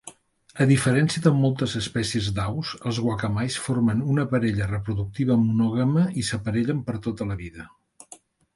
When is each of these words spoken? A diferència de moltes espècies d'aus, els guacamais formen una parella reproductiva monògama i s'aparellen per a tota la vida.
A 0.63 0.65
diferència 0.69 1.21
de 1.25 1.33
moltes 1.41 1.75
espècies 1.79 2.29
d'aus, 2.39 2.71
els 2.91 3.01
guacamais 3.09 3.59
formen 3.67 4.01
una 4.15 4.27
parella 4.33 4.71
reproductiva 4.73 5.39
monògama 5.45 6.09
i 6.23 6.27
s'aparellen 6.31 6.83
per 6.89 6.97
a 6.99 7.07
tota 7.09 7.33
la 7.35 7.39
vida. 7.47 7.71